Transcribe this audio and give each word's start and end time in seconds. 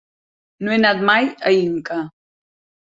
No 0.63 0.73
he 0.75 0.79
anat 0.81 1.05
mai 1.11 1.31
a 1.49 1.55
Inca. 1.61 2.03